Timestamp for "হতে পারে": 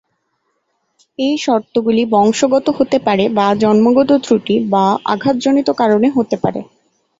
2.77-3.25, 6.15-6.59